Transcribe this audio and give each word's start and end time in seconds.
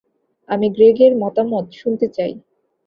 আমি 0.49 0.67
গ্রেগের 0.69 1.13
মতামত 1.17 1.65
শুনতে 1.73 2.07
চাই। 2.07 2.33